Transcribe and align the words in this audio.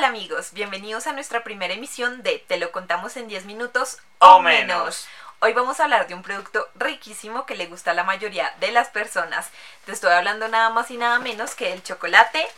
Hola 0.00 0.08
amigos, 0.08 0.54
bienvenidos 0.54 1.06
a 1.06 1.12
nuestra 1.12 1.44
primera 1.44 1.74
emisión 1.74 2.22
de 2.22 2.38
Te 2.38 2.56
lo 2.56 2.72
contamos 2.72 3.18
en 3.18 3.28
10 3.28 3.44
minutos 3.44 3.98
o, 4.18 4.36
O 4.36 4.40
menos. 4.40 4.66
menos. 4.66 5.08
Hoy 5.40 5.52
vamos 5.52 5.78
a 5.78 5.84
hablar 5.84 6.08
de 6.08 6.14
un 6.14 6.22
producto 6.22 6.66
riquísimo 6.74 7.44
que 7.44 7.54
le 7.54 7.66
gusta 7.66 7.90
a 7.90 7.94
la 7.94 8.02
mayoría 8.02 8.50
de 8.60 8.72
las 8.72 8.88
personas. 8.88 9.50
Te 9.84 9.92
estoy 9.92 10.10
hablando 10.12 10.48
nada 10.48 10.70
más 10.70 10.90
y 10.90 10.96
nada 10.96 11.18
menos 11.18 11.54
que 11.54 11.74
el 11.74 11.82
chocolate 11.82 12.48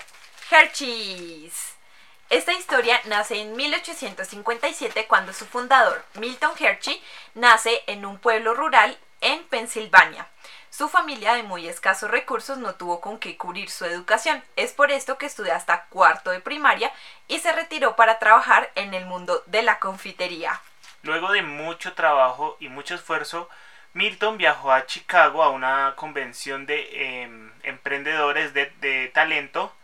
Hershey's. 0.52 1.72
Esta 2.30 2.52
historia 2.52 3.00
nace 3.06 3.40
en 3.40 3.56
1857 3.56 5.08
cuando 5.08 5.32
su 5.32 5.44
fundador, 5.44 6.04
Milton 6.14 6.52
Hershey, 6.56 7.02
nace 7.34 7.82
en 7.88 8.06
un 8.06 8.18
pueblo 8.18 8.54
rural 8.54 8.96
en 9.20 9.42
Pensilvania. 9.48 10.28
Su 10.72 10.88
familia 10.88 11.34
de 11.34 11.42
muy 11.42 11.68
escasos 11.68 12.10
recursos 12.10 12.56
no 12.56 12.74
tuvo 12.76 13.02
con 13.02 13.18
qué 13.18 13.36
cubrir 13.36 13.68
su 13.68 13.84
educación. 13.84 14.42
Es 14.56 14.72
por 14.72 14.90
esto 14.90 15.18
que 15.18 15.26
estudió 15.26 15.54
hasta 15.54 15.84
cuarto 15.84 16.30
de 16.30 16.40
primaria 16.40 16.90
y 17.28 17.40
se 17.40 17.52
retiró 17.52 17.94
para 17.94 18.18
trabajar 18.18 18.70
en 18.74 18.94
el 18.94 19.04
mundo 19.04 19.42
de 19.44 19.62
la 19.62 19.78
confitería. 19.78 20.58
Luego 21.02 21.30
de 21.30 21.42
mucho 21.42 21.92
trabajo 21.92 22.56
y 22.58 22.68
mucho 22.70 22.94
esfuerzo, 22.94 23.50
Milton 23.92 24.38
viajó 24.38 24.72
a 24.72 24.86
Chicago 24.86 25.42
a 25.42 25.50
una 25.50 25.92
convención 25.94 26.64
de 26.64 27.22
em, 27.22 27.52
emprendedores 27.64 28.54
de, 28.54 28.72
de 28.80 29.08
talento 29.08 29.74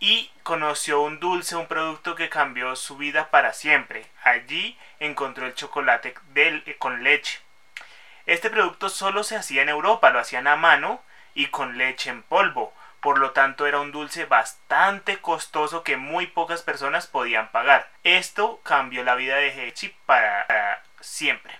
y 0.00 0.30
conoció 0.42 1.00
un 1.00 1.18
dulce, 1.18 1.56
un 1.56 1.66
producto 1.66 2.14
que 2.14 2.28
cambió 2.28 2.76
su 2.76 2.98
vida 2.98 3.30
para 3.30 3.54
siempre. 3.54 4.04
Allí 4.22 4.78
encontró 5.00 5.46
el 5.46 5.54
chocolate 5.54 6.14
del- 6.34 6.62
eh, 6.66 6.76
con 6.76 7.02
leche. 7.02 7.40
Este 8.26 8.50
producto 8.50 8.88
solo 8.88 9.22
se 9.22 9.36
hacía 9.36 9.62
en 9.62 9.68
Europa, 9.68 10.10
lo 10.10 10.18
hacían 10.18 10.48
a 10.48 10.56
mano 10.56 11.00
y 11.34 11.46
con 11.46 11.78
leche 11.78 12.10
en 12.10 12.22
polvo. 12.24 12.74
Por 13.00 13.18
lo 13.18 13.30
tanto, 13.30 13.66
era 13.66 13.78
un 13.78 13.92
dulce 13.92 14.24
bastante 14.24 15.18
costoso 15.18 15.84
que 15.84 15.96
muy 15.96 16.26
pocas 16.26 16.62
personas 16.62 17.06
podían 17.06 17.52
pagar. 17.52 17.88
Esto 18.02 18.60
cambió 18.64 19.04
la 19.04 19.14
vida 19.14 19.36
de 19.36 19.94
para, 20.06 20.44
para 20.48 20.82
siempre. 21.00 21.56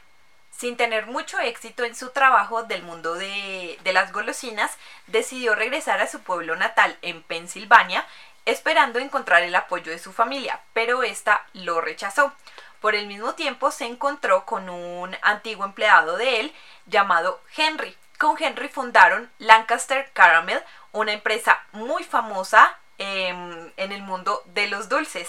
Sin 0.51 0.77
tener 0.77 1.07
mucho 1.07 1.39
éxito 1.39 1.85
en 1.85 1.95
su 1.95 2.11
trabajo 2.11 2.65
del 2.65 2.83
mundo 2.83 3.15
de, 3.15 3.79
de 3.85 3.93
las 3.93 4.13
golosinas, 4.13 4.77
decidió 5.07 5.55
regresar 5.55 6.01
a 6.01 6.09
su 6.09 6.23
pueblo 6.23 6.57
natal 6.57 6.97
en 7.03 7.23
Pensilvania, 7.23 8.05
esperando 8.45 8.99
encontrar 8.99 9.43
el 9.43 9.55
apoyo 9.55 9.93
de 9.93 9.99
su 9.99 10.13
familia, 10.13 10.61
pero 10.73 11.05
esta 11.05 11.45
lo 11.53 11.81
rechazó. 11.81 12.33
Por 12.81 12.95
el 12.95 13.07
mismo 13.07 13.35
tiempo 13.35 13.71
se 13.71 13.87
encontró 13.87 14.45
con 14.45 14.69
un 14.69 15.17
antiguo 15.23 15.65
empleado 15.65 16.17
de 16.17 16.41
él 16.41 16.53
llamado 16.87 17.43
Henry. 17.57 17.97
Con 18.19 18.43
Henry 18.43 18.69
fundaron 18.69 19.31
Lancaster 19.39 20.11
Caramel, 20.13 20.63
una 20.93 21.13
empresa 21.13 21.65
muy 21.73 22.05
famosa 22.05 22.79
em, 22.99 23.71
en 23.77 23.93
el 23.93 24.03
mundo 24.03 24.43
de 24.47 24.69
los 24.69 24.89
dulces. 24.89 25.29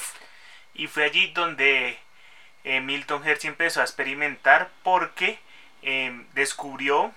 Y 0.73 0.87
fue 0.87 1.05
allí 1.05 1.27
donde 1.33 1.99
eh, 2.63 2.81
Milton 2.81 3.25
Hershey 3.25 3.49
empezó 3.49 3.81
a 3.81 3.83
experimentar 3.83 4.69
porque 4.83 5.39
eh, 5.81 6.25
descubrió 6.33 7.13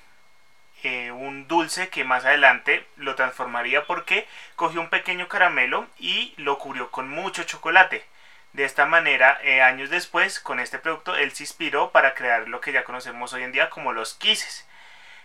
eh, 0.82 1.10
un 1.10 1.46
dulce 1.46 1.90
que 1.90 2.04
más 2.04 2.24
adelante 2.24 2.86
lo 2.96 3.14
transformaría 3.14 3.84
porque 3.84 4.26
cogió 4.56 4.80
un 4.80 4.88
pequeño 4.88 5.28
caramelo 5.28 5.86
y 5.98 6.32
lo 6.38 6.58
cubrió 6.58 6.90
con 6.90 7.08
mucho 7.08 7.44
chocolate. 7.44 8.04
De 8.52 8.64
esta 8.64 8.84
manera, 8.84 9.38
eh, 9.42 9.62
años 9.62 9.90
después, 9.90 10.40
con 10.40 10.58
este 10.58 10.78
producto, 10.78 11.14
él 11.14 11.32
se 11.32 11.44
inspiró 11.44 11.92
para 11.92 12.14
crear 12.14 12.48
lo 12.48 12.60
que 12.60 12.72
ya 12.72 12.84
conocemos 12.84 13.32
hoy 13.32 13.44
en 13.44 13.52
día 13.52 13.70
como 13.70 13.92
los 13.92 14.14
quises. 14.14 14.66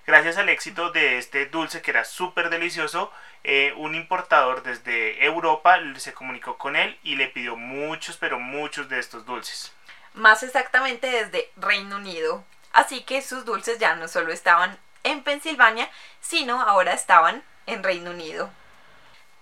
Gracias 0.06 0.38
al 0.38 0.50
éxito 0.50 0.92
de 0.92 1.18
este 1.18 1.48
dulce 1.48 1.82
que 1.82 1.90
era 1.90 2.06
súper 2.06 2.52
delicioso, 2.52 3.12
eh, 3.44 3.74
un 3.78 3.96
importador 3.96 4.62
desde 4.62 5.26
Europa 5.26 5.80
se 5.98 6.14
comunicó 6.14 6.60
con 6.60 6.76
él 6.76 7.00
y 7.04 7.16
le 7.16 7.28
pidió 7.28 7.56
muchos, 7.56 8.18
pero 8.18 8.40
muchos 8.40 8.88
de 8.90 9.00
estos 9.00 9.26
dulces. 9.26 9.74
más 10.14 10.44
exactamente 10.44 11.08
desde 11.08 11.52
Reino 11.58 11.98
Unido. 11.98 12.44
Así 12.72 13.02
que 13.04 13.22
sus 13.22 13.46
dulces 13.46 13.80
ya 13.80 13.96
no 13.96 14.08
solo 14.08 14.32
estaban 14.32 14.78
en 15.04 15.24
Pensilvania, 15.24 15.90
sino 16.22 16.62
ahora 16.62 16.94
estaban 16.94 17.44
en 17.66 17.84
Reino 17.84 18.12
Unido. 18.12 18.50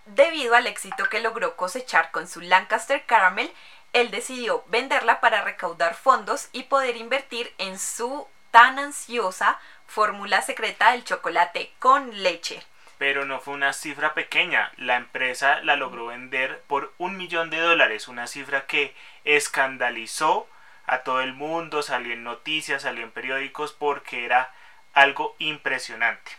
Debido 0.05 0.55
al 0.55 0.67
éxito 0.67 1.05
que 1.09 1.21
logró 1.21 1.55
cosechar 1.55 2.11
con 2.11 2.27
su 2.27 2.41
Lancaster 2.41 3.05
Caramel, 3.05 3.51
él 3.93 4.11
decidió 4.11 4.63
venderla 4.67 5.21
para 5.21 5.41
recaudar 5.41 5.95
fondos 5.95 6.49
y 6.51 6.63
poder 6.63 6.97
invertir 6.97 7.53
en 7.57 7.79
su 7.79 8.27
tan 8.51 8.79
ansiosa 8.79 9.59
fórmula 9.87 10.41
secreta 10.41 10.91
del 10.91 11.03
chocolate 11.03 11.71
con 11.79 12.21
leche. 12.21 12.63
Pero 12.97 13.25
no 13.25 13.39
fue 13.39 13.53
una 13.53 13.73
cifra 13.73 14.13
pequeña, 14.13 14.71
la 14.77 14.95
empresa 14.95 15.61
la 15.61 15.75
logró 15.75 16.07
vender 16.07 16.61
por 16.67 16.93
un 16.97 17.17
millón 17.17 17.49
de 17.49 17.59
dólares, 17.59 18.07
una 18.07 18.27
cifra 18.27 18.65
que 18.65 18.95
escandalizó 19.23 20.47
a 20.85 20.99
todo 20.99 21.21
el 21.21 21.33
mundo, 21.33 21.81
salió 21.81 22.13
en 22.13 22.23
noticias, 22.23 22.83
salió 22.83 23.03
en 23.03 23.11
periódicos 23.11 23.73
porque 23.73 24.25
era 24.25 24.53
algo 24.93 25.35
impresionante. 25.39 26.31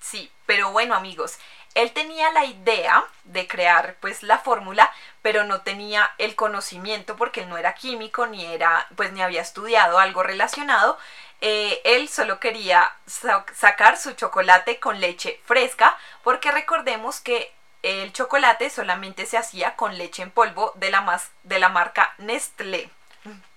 Sí, 0.00 0.30
pero 0.46 0.70
bueno 0.70 0.94
amigos, 0.94 1.38
él 1.82 1.92
tenía 1.92 2.30
la 2.32 2.44
idea 2.44 3.04
de 3.24 3.46
crear 3.46 3.96
pues 4.00 4.22
la 4.22 4.38
fórmula, 4.38 4.92
pero 5.22 5.44
no 5.44 5.60
tenía 5.62 6.12
el 6.18 6.34
conocimiento 6.34 7.16
porque 7.16 7.42
él 7.42 7.48
no 7.48 7.58
era 7.58 7.74
químico 7.74 8.26
ni 8.26 8.44
era 8.46 8.86
pues 8.96 9.12
ni 9.12 9.22
había 9.22 9.42
estudiado 9.42 9.98
algo 9.98 10.22
relacionado. 10.22 10.98
Eh, 11.40 11.80
él 11.84 12.08
solo 12.08 12.40
quería 12.40 12.92
sa- 13.06 13.44
sacar 13.54 13.96
su 13.96 14.12
chocolate 14.12 14.80
con 14.80 15.00
leche 15.00 15.40
fresca 15.44 15.96
porque 16.24 16.50
recordemos 16.50 17.20
que 17.20 17.52
el 17.82 18.12
chocolate 18.12 18.70
solamente 18.70 19.24
se 19.24 19.38
hacía 19.38 19.76
con 19.76 19.96
leche 19.98 20.22
en 20.22 20.30
polvo 20.32 20.72
de 20.76 20.90
la, 20.90 21.20
de 21.44 21.58
la 21.60 21.68
marca 21.68 22.14
Nestlé. 22.18 22.90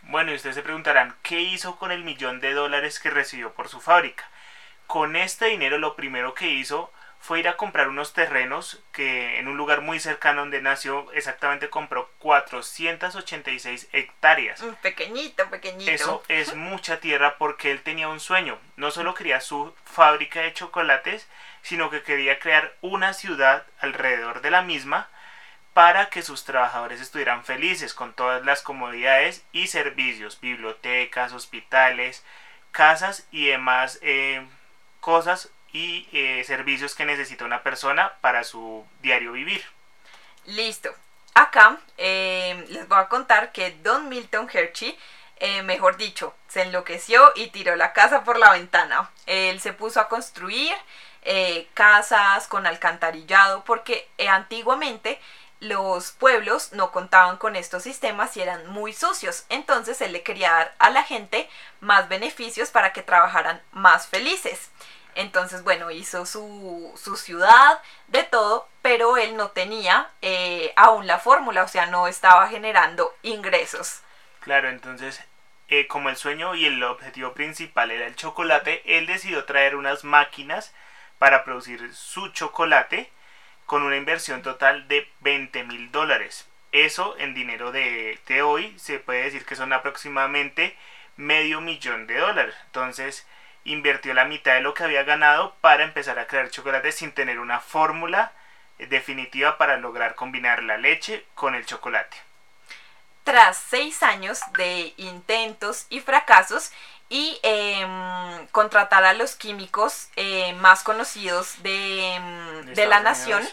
Bueno, 0.03 0.31
y 0.31 0.35
ustedes 0.35 0.55
se 0.55 0.63
preguntarán, 0.63 1.15
¿qué 1.23 1.39
hizo 1.39 1.77
con 1.77 1.91
el 1.91 2.03
millón 2.03 2.39
de 2.39 2.53
dólares 2.53 2.99
que 2.99 3.09
recibió 3.09 3.53
por 3.53 3.69
su 3.69 3.79
fábrica? 3.79 4.29
Con 4.87 5.15
este 5.15 5.45
dinero 5.45 5.77
lo 5.77 5.95
primero 5.95 6.33
que 6.33 6.49
hizo 6.49 6.91
fue 7.21 7.39
ir 7.39 7.47
a 7.47 7.55
comprar 7.55 7.87
unos 7.87 8.13
terrenos 8.13 8.81
que 8.91 9.37
en 9.37 9.47
un 9.47 9.55
lugar 9.55 9.81
muy 9.81 9.99
cercano 9.99 10.41
donde 10.41 10.59
nació, 10.59 11.11
exactamente 11.13 11.69
compró 11.69 12.09
486 12.17 13.89
hectáreas. 13.93 14.61
Mm, 14.63 14.73
Pequeñito, 14.81 15.49
pequeñito. 15.51 15.91
Eso 15.91 16.23
es 16.27 16.55
mucha 16.55 16.99
tierra 16.99 17.37
porque 17.37 17.69
él 17.69 17.83
tenía 17.83 18.09
un 18.09 18.19
sueño. 18.19 18.57
No 18.75 18.89
solo 18.89 19.13
quería 19.13 19.39
su 19.39 19.71
fábrica 19.85 20.41
de 20.41 20.53
chocolates, 20.53 21.27
sino 21.61 21.91
que 21.91 22.01
quería 22.01 22.39
crear 22.39 22.73
una 22.81 23.13
ciudad 23.13 23.65
alrededor 23.79 24.41
de 24.41 24.49
la 24.49 24.63
misma 24.63 25.07
para 25.75 26.09
que 26.09 26.23
sus 26.23 26.43
trabajadores 26.43 26.99
estuvieran 26.99 27.45
felices 27.45 27.93
con 27.93 28.13
todas 28.13 28.43
las 28.43 28.63
comodidades 28.63 29.45
y 29.51 29.67
servicios, 29.67 30.41
bibliotecas, 30.41 31.33
hospitales, 31.33 32.25
casas 32.71 33.27
y 33.31 33.45
demás 33.45 33.99
eh, 34.01 34.43
cosas 34.99 35.51
y 35.73 36.07
eh, 36.11 36.43
servicios 36.45 36.95
que 36.95 37.05
necesita 37.05 37.45
una 37.45 37.63
persona 37.63 38.13
para 38.21 38.43
su 38.43 38.85
diario 39.01 39.31
vivir. 39.31 39.63
Listo. 40.45 40.93
Acá 41.33 41.77
eh, 41.97 42.65
les 42.69 42.87
voy 42.87 42.99
a 42.99 43.07
contar 43.07 43.51
que 43.51 43.71
Don 43.83 44.09
Milton 44.09 44.49
Hershey, 44.51 44.97
eh, 45.37 45.61
mejor 45.63 45.97
dicho, 45.97 46.35
se 46.47 46.63
enloqueció 46.63 47.31
y 47.35 47.47
tiró 47.47 47.75
la 47.75 47.93
casa 47.93 48.23
por 48.23 48.37
la 48.37 48.51
ventana. 48.51 49.09
Él 49.25 49.61
se 49.61 49.71
puso 49.71 49.99
a 50.01 50.09
construir 50.09 50.73
eh, 51.23 51.67
casas 51.73 52.47
con 52.47 52.67
alcantarillado 52.67 53.63
porque 53.63 54.09
antiguamente 54.29 55.19
los 55.61 56.11
pueblos 56.11 56.73
no 56.73 56.91
contaban 56.91 57.37
con 57.37 57.55
estos 57.55 57.83
sistemas 57.83 58.35
y 58.35 58.41
eran 58.41 58.67
muy 58.67 58.91
sucios. 58.91 59.45
Entonces 59.47 60.01
él 60.01 60.11
le 60.11 60.23
quería 60.23 60.51
dar 60.51 60.75
a 60.79 60.89
la 60.89 61.03
gente 61.03 61.49
más 61.79 62.09
beneficios 62.09 62.71
para 62.71 62.91
que 62.91 63.03
trabajaran 63.03 63.61
más 63.71 64.07
felices. 64.07 64.69
Entonces, 65.15 65.63
bueno, 65.63 65.91
hizo 65.91 66.25
su, 66.25 66.93
su 66.95 67.15
ciudad, 67.15 67.79
de 68.07 68.23
todo, 68.23 68.67
pero 68.81 69.17
él 69.17 69.35
no 69.35 69.51
tenía 69.51 70.09
eh, 70.21 70.73
aún 70.75 71.07
la 71.07 71.19
fórmula, 71.19 71.63
o 71.63 71.67
sea, 71.67 71.85
no 71.85 72.07
estaba 72.07 72.47
generando 72.47 73.13
ingresos. 73.21 74.01
Claro, 74.41 74.69
entonces, 74.69 75.23
eh, 75.67 75.87
como 75.87 76.09
el 76.09 76.17
sueño 76.17 76.55
y 76.55 76.65
el 76.65 76.83
objetivo 76.83 77.33
principal 77.33 77.91
era 77.91 78.07
el 78.07 78.15
chocolate, 78.15 78.81
él 78.85 79.07
decidió 79.07 79.45
traer 79.45 79.75
unas 79.75 80.03
máquinas 80.03 80.73
para 81.17 81.43
producir 81.43 81.93
su 81.93 82.29
chocolate 82.29 83.09
con 83.65 83.83
una 83.83 83.95
inversión 83.95 84.41
total 84.41 84.87
de 84.87 85.09
20 85.21 85.63
mil 85.63 85.91
dólares. 85.91 86.47
Eso 86.71 87.15
en 87.17 87.33
dinero 87.33 87.71
de, 87.71 88.19
de 88.27 88.41
hoy 88.41 88.77
se 88.77 88.99
puede 88.99 89.23
decir 89.23 89.45
que 89.45 89.55
son 89.55 89.71
aproximadamente 89.71 90.75
medio 91.15 91.61
millón 91.61 92.07
de 92.07 92.17
dólares. 92.17 92.55
Entonces 92.65 93.27
invirtió 93.63 94.13
la 94.13 94.25
mitad 94.25 94.53
de 94.53 94.61
lo 94.61 94.73
que 94.73 94.83
había 94.83 95.03
ganado 95.03 95.55
para 95.61 95.83
empezar 95.83 96.19
a 96.19 96.27
crear 96.27 96.49
chocolate 96.49 96.91
sin 96.91 97.11
tener 97.11 97.39
una 97.39 97.59
fórmula 97.59 98.31
definitiva 98.77 99.57
para 99.57 99.77
lograr 99.77 100.15
combinar 100.15 100.63
la 100.63 100.77
leche 100.77 101.25
con 101.35 101.55
el 101.55 101.65
chocolate. 101.65 102.17
Tras 103.23 103.57
seis 103.57 104.01
años 104.01 104.39
de 104.57 104.93
intentos 104.97 105.85
y 105.89 105.99
fracasos 105.99 106.71
y 107.07 107.39
em, 107.43 108.47
contratar 108.47 109.03
a 109.03 109.13
los 109.13 109.35
químicos 109.35 110.09
eh, 110.15 110.53
más 110.53 110.81
conocidos 110.81 111.61
de, 111.61 112.15
em, 112.15 112.65
de 112.73 112.85
la 112.87 113.01
nación, 113.01 113.47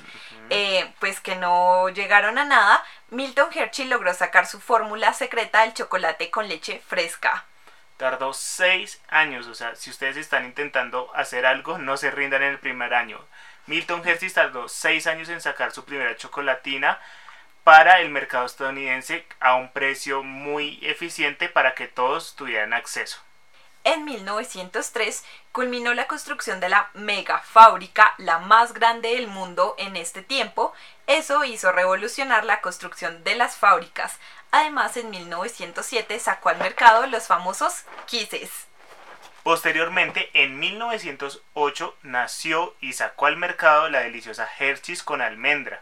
eh, 0.49 0.91
pues 1.01 1.21
que 1.21 1.37
no 1.37 1.89
llegaron 1.91 2.39
a 2.39 2.45
nada, 2.45 2.85
Milton 3.11 3.51
Hershey 3.53 3.87
logró 3.87 4.15
sacar 4.15 4.47
su 4.47 4.61
fórmula 4.61 5.13
secreta 5.13 5.63
del 5.63 5.75
chocolate 5.75 6.31
con 6.31 6.49
leche 6.49 6.81
fresca. 6.87 7.45
Tardó 7.99 8.33
seis 8.33 9.03
años, 9.09 9.49
o 9.49 9.55
sea, 9.55 9.75
si 9.75 9.91
ustedes 9.91 10.17
están 10.17 10.47
intentando 10.47 11.11
hacer 11.15 11.45
algo, 11.45 11.79
no 11.79 11.97
se 11.97 12.11
rindan 12.11 12.43
en 12.43 12.53
el 12.53 12.59
primer 12.59 12.95
año. 12.95 13.21
Milton 13.67 14.07
Hershey 14.07 14.31
tardó 14.31 14.69
seis 14.69 15.07
años 15.07 15.29
en 15.29 15.41
sacar 15.41 15.73
su 15.73 15.85
primera 15.85 16.17
chocolatina 16.17 16.99
para 17.65 18.01
el 18.01 18.09
mercado 18.09 18.47
estadounidense 18.47 19.27
a 19.41 19.57
un 19.57 19.73
precio 19.73 20.23
muy 20.23 20.79
eficiente 20.83 21.51
para 21.51 21.75
que 21.75 21.89
todos 21.89 22.35
tuvieran 22.35 22.73
acceso. 22.73 23.21
En 23.91 24.05
1903 24.05 25.25
culminó 25.51 25.95
la 25.95 26.07
construcción 26.07 26.61
de 26.61 26.69
la 26.69 26.91
mega 26.93 27.39
fábrica, 27.39 28.13
la 28.19 28.39
más 28.39 28.75
grande 28.75 29.15
del 29.15 29.29
mundo 29.29 29.75
en 29.79 29.97
este 29.97 30.21
tiempo. 30.21 30.75
Eso 31.07 31.43
hizo 31.45 31.73
revolucionar 31.73 32.45
la 32.45 32.61
construcción 32.61 33.25
de 33.25 33.35
las 33.35 33.57
fábricas. 33.57 34.19
Además, 34.51 34.99
en 34.99 35.09
1907 35.09 36.19
sacó 36.19 36.51
al 36.51 36.59
mercado 36.59 37.07
los 37.07 37.29
famosos 37.29 37.85
Kisses. 38.05 38.67
Posteriormente, 39.43 40.29
en 40.35 40.59
1908 40.59 41.97
nació 42.03 42.75
y 42.83 42.93
sacó 42.93 43.25
al 43.25 43.39
mercado 43.39 43.89
la 43.89 44.01
deliciosa 44.01 44.47
Hershey's 44.59 45.03
con 45.03 45.23
almendra, 45.23 45.81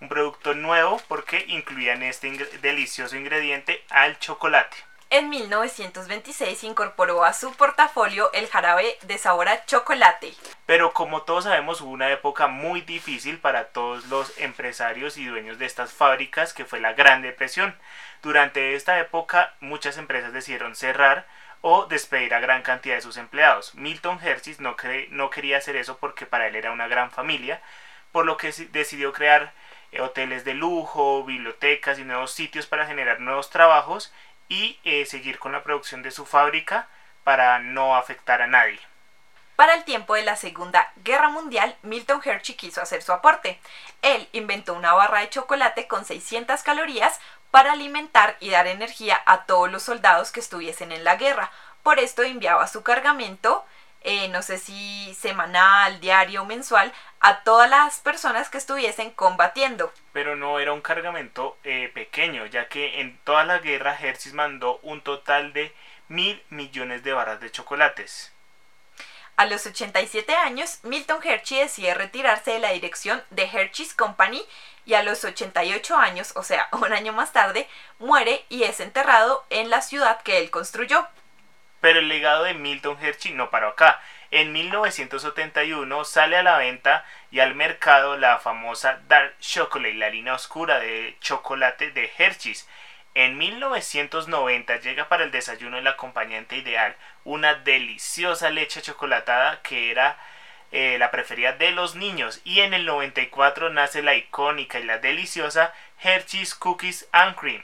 un 0.00 0.08
producto 0.08 0.54
nuevo 0.54 1.00
porque 1.06 1.44
incluía 1.46 1.92
en 1.92 2.02
este 2.02 2.32
delicioso 2.60 3.14
ingrediente 3.14 3.84
al 3.90 4.18
chocolate. 4.18 4.76
En 5.10 5.28
1926 5.30 6.64
incorporó 6.64 7.24
a 7.24 7.32
su 7.32 7.52
portafolio 7.52 8.32
el 8.32 8.48
jarabe 8.48 8.98
de 9.02 9.18
sabor 9.18 9.48
a 9.48 9.64
chocolate. 9.64 10.32
Pero 10.66 10.92
como 10.92 11.22
todos 11.22 11.44
sabemos 11.44 11.80
hubo 11.80 11.90
una 11.90 12.10
época 12.10 12.48
muy 12.48 12.80
difícil 12.80 13.38
para 13.38 13.66
todos 13.68 14.06
los 14.06 14.36
empresarios 14.38 15.16
y 15.16 15.26
dueños 15.26 15.58
de 15.58 15.66
estas 15.66 15.92
fábricas 15.92 16.52
que 16.52 16.64
fue 16.64 16.80
la 16.80 16.94
Gran 16.94 17.22
Depresión. 17.22 17.76
Durante 18.22 18.74
esta 18.74 18.98
época 18.98 19.54
muchas 19.60 19.98
empresas 19.98 20.32
decidieron 20.32 20.74
cerrar 20.74 21.26
o 21.60 21.86
despedir 21.86 22.34
a 22.34 22.40
gran 22.40 22.62
cantidad 22.62 22.96
de 22.96 23.00
sus 23.00 23.16
empleados. 23.16 23.74
Milton 23.74 24.18
Hershey 24.22 24.56
no, 24.58 24.76
no 25.10 25.30
quería 25.30 25.58
hacer 25.58 25.76
eso 25.76 25.96
porque 25.98 26.26
para 26.26 26.46
él 26.48 26.56
era 26.56 26.72
una 26.72 26.88
gran 26.88 27.10
familia, 27.10 27.62
por 28.12 28.26
lo 28.26 28.36
que 28.36 28.52
decidió 28.70 29.12
crear 29.12 29.52
eh, 29.92 30.00
hoteles 30.00 30.44
de 30.44 30.54
lujo, 30.54 31.24
bibliotecas 31.24 31.98
y 31.98 32.04
nuevos 32.04 32.32
sitios 32.32 32.66
para 32.66 32.84
generar 32.84 33.20
nuevos 33.20 33.48
trabajos 33.48 34.12
y 34.48 34.78
eh, 34.84 35.06
seguir 35.06 35.38
con 35.38 35.52
la 35.52 35.62
producción 35.62 36.02
de 36.02 36.10
su 36.10 36.26
fábrica 36.26 36.88
para 37.24 37.58
no 37.58 37.96
afectar 37.96 38.42
a 38.42 38.46
nadie. 38.46 38.80
Para 39.56 39.74
el 39.74 39.84
tiempo 39.84 40.14
de 40.14 40.22
la 40.22 40.34
Segunda 40.34 40.92
Guerra 40.96 41.28
Mundial, 41.28 41.76
Milton 41.82 42.20
Hershey 42.24 42.56
quiso 42.56 42.82
hacer 42.82 43.02
su 43.02 43.12
aporte. 43.12 43.60
Él 44.02 44.28
inventó 44.32 44.74
una 44.74 44.92
barra 44.94 45.20
de 45.20 45.30
chocolate 45.30 45.86
con 45.86 46.04
600 46.04 46.62
calorías 46.64 47.20
para 47.52 47.72
alimentar 47.72 48.36
y 48.40 48.50
dar 48.50 48.66
energía 48.66 49.22
a 49.26 49.44
todos 49.44 49.70
los 49.70 49.84
soldados 49.84 50.32
que 50.32 50.40
estuviesen 50.40 50.90
en 50.90 51.04
la 51.04 51.14
guerra. 51.14 51.52
Por 51.84 52.00
esto 52.00 52.22
enviaba 52.24 52.66
su 52.66 52.82
cargamento 52.82 53.64
eh, 54.04 54.28
no 54.28 54.42
sé 54.42 54.58
si 54.58 55.14
semanal, 55.14 55.98
diario, 56.00 56.44
mensual, 56.44 56.92
a 57.20 57.42
todas 57.42 57.68
las 57.68 57.98
personas 58.00 58.50
que 58.50 58.58
estuviesen 58.58 59.10
combatiendo. 59.10 59.92
Pero 60.12 60.36
no 60.36 60.60
era 60.60 60.72
un 60.72 60.82
cargamento 60.82 61.56
eh, 61.64 61.90
pequeño, 61.92 62.46
ya 62.46 62.68
que 62.68 63.00
en 63.00 63.18
toda 63.24 63.44
la 63.44 63.58
guerra 63.58 63.98
Hershey 63.98 64.32
mandó 64.34 64.78
un 64.82 65.00
total 65.00 65.52
de 65.54 65.74
mil 66.08 66.42
millones 66.50 67.02
de 67.02 67.14
barras 67.14 67.40
de 67.40 67.50
chocolates. 67.50 68.30
A 69.36 69.46
los 69.46 69.66
87 69.66 70.32
años, 70.36 70.78
Milton 70.84 71.20
Hershey 71.24 71.58
decide 71.58 71.94
retirarse 71.94 72.52
de 72.52 72.60
la 72.60 72.70
dirección 72.70 73.22
de 73.30 73.44
Hershey's 73.44 73.94
Company 73.94 74.44
y 74.84 74.94
a 74.94 75.02
los 75.02 75.24
88 75.24 75.96
años, 75.96 76.32
o 76.36 76.42
sea, 76.42 76.68
un 76.72 76.92
año 76.92 77.12
más 77.12 77.32
tarde, 77.32 77.68
muere 77.98 78.44
y 78.48 78.64
es 78.64 78.80
enterrado 78.80 79.44
en 79.50 79.70
la 79.70 79.80
ciudad 79.80 80.20
que 80.22 80.38
él 80.38 80.50
construyó. 80.50 81.08
Pero 81.84 81.98
el 81.98 82.08
legado 82.08 82.44
de 82.44 82.54
Milton 82.54 82.96
Hershey 82.98 83.34
no 83.34 83.50
paró 83.50 83.68
acá. 83.68 84.00
En 84.30 84.54
1971 84.54 86.04
sale 86.06 86.38
a 86.38 86.42
la 86.42 86.56
venta 86.56 87.04
y 87.30 87.40
al 87.40 87.54
mercado 87.54 88.16
la 88.16 88.38
famosa 88.38 89.02
Dark 89.06 89.38
Chocolate, 89.38 89.92
la 89.92 90.08
línea 90.08 90.32
oscura 90.32 90.80
de 90.80 91.14
chocolate 91.20 91.90
de 91.90 92.10
Hershey's. 92.16 92.66
En 93.12 93.36
1990 93.36 94.76
llega 94.80 95.10
para 95.10 95.24
el 95.24 95.30
desayuno 95.30 95.76
el 95.76 95.86
acompañante 95.86 96.56
ideal, 96.56 96.96
una 97.22 97.52
deliciosa 97.52 98.48
leche 98.48 98.80
chocolatada 98.80 99.60
que 99.60 99.90
era 99.90 100.16
eh, 100.72 100.96
la 100.98 101.10
preferida 101.10 101.52
de 101.52 101.72
los 101.72 101.96
niños. 101.96 102.40
Y 102.44 102.60
en 102.60 102.72
el 102.72 102.86
94 102.86 103.68
nace 103.68 104.00
la 104.00 104.14
icónica 104.14 104.80
y 104.80 104.84
la 104.84 105.00
deliciosa 105.00 105.74
Hershey's 106.02 106.54
Cookies 106.54 107.06
and 107.12 107.36
Cream. 107.36 107.62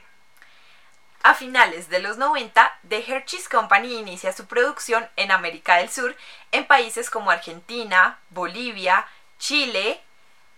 A 1.23 1.35
finales 1.35 1.87
de 1.89 1.99
los 1.99 2.17
90, 2.17 2.79
The 2.89 3.05
Hershey's 3.07 3.47
Company 3.47 3.93
inicia 3.93 4.33
su 4.33 4.47
producción 4.47 5.07
en 5.17 5.31
América 5.31 5.77
del 5.77 5.89
Sur, 5.89 6.15
en 6.51 6.65
países 6.65 7.11
como 7.11 7.29
Argentina, 7.29 8.17
Bolivia, 8.29 9.05
Chile, 9.37 10.01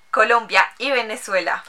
Colombia 0.09 0.65
y 0.77 0.91
Venezuela. 0.91 1.63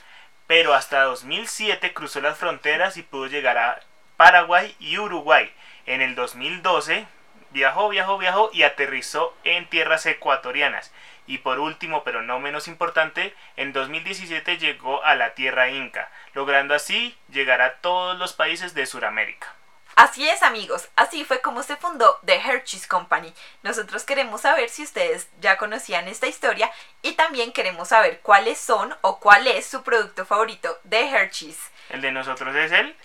Pero 0.47 0.75
hasta 0.75 1.03
2007 1.03 1.93
cruzó 1.93 2.21
las 2.21 2.39
fronteras 2.39 2.97
y 2.97 3.03
pudo 3.03 3.27
llegar 3.27 3.59
a 3.59 3.81
Paraguay 4.17 4.77
y 4.79 4.97
Uruguay. 4.99 5.53
En 5.87 6.01
el 6.01 6.15
2012 6.15 7.07
viajó, 7.51 7.89
viajó, 7.89 8.19
viajó 8.19 8.51
y 8.53 8.63
aterrizó 8.63 9.35
en 9.43 9.69
tierras 9.69 10.07
ecuatorianas. 10.07 10.93
Y 11.27 11.39
por 11.39 11.59
último, 11.59 12.05
pero 12.05 12.23
no 12.23 12.39
menos 12.41 12.69
importante, 12.69 13.35
en 13.57 13.73
2017 13.73 14.59
llegó 14.59 15.03
a 15.05 15.15
la 15.15 15.35
tierra 15.35 15.71
inca, 15.71 16.11
logrando 16.35 16.75
así 16.75 17.17
llegar 17.29 17.63
a 17.63 17.77
todos 17.77 18.19
los 18.19 18.33
países 18.33 18.75
de 18.75 18.87
Sudamérica. 18.87 19.55
Así 19.97 20.29
es 20.29 20.43
amigos, 20.43 20.89
así 20.97 21.25
fue 21.25 21.41
como 21.41 21.63
se 21.63 21.77
fundó 21.77 22.19
The 22.27 22.35
Hershey's 22.35 22.89
Company. 22.89 23.33
Nosotros 23.63 24.03
queremos 24.05 24.41
saber 24.41 24.69
si 24.69 24.83
ustedes 24.83 25.29
ya 25.41 25.57
conocían 25.57 26.09
esta 26.09 26.27
historia 26.27 26.71
y 27.01 27.13
también 27.13 27.53
queremos 27.53 27.89
saber 27.89 28.19
cuáles 28.21 28.59
son 28.59 28.95
o 29.03 29.21
cuál 29.21 29.47
es 29.47 29.67
su 29.67 29.85
producto 29.85 30.27
favorito 30.27 30.81
de 30.83 31.09
Hershey's. 31.09 31.59
El 31.91 32.01
de 32.01 32.11
nosotros 32.11 32.57
es 32.57 32.73
el 32.73 32.97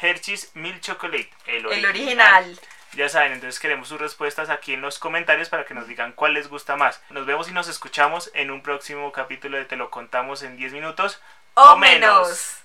Hershey's 0.00 0.52
Milk 0.54 0.80
Chocolate, 0.80 1.30
el 1.46 1.66
original. 1.66 1.74
El 1.78 1.86
original. 1.86 2.60
Ya 2.94 3.08
saben, 3.08 3.32
entonces 3.32 3.60
queremos 3.60 3.88
sus 3.88 4.00
respuestas 4.00 4.50
aquí 4.50 4.72
en 4.72 4.80
los 4.80 4.98
comentarios 4.98 5.48
para 5.48 5.64
que 5.64 5.74
nos 5.74 5.86
digan 5.86 6.12
cuál 6.12 6.34
les 6.34 6.48
gusta 6.48 6.76
más. 6.76 7.00
Nos 7.10 7.26
vemos 7.26 7.48
y 7.48 7.52
nos 7.52 7.68
escuchamos 7.68 8.30
en 8.34 8.50
un 8.50 8.62
próximo 8.62 9.12
capítulo 9.12 9.58
de 9.58 9.64
Te 9.66 9.76
lo 9.76 9.90
contamos 9.90 10.42
en 10.42 10.56
10 10.56 10.72
minutos 10.72 11.20
o, 11.54 11.76
menos. 11.76 12.62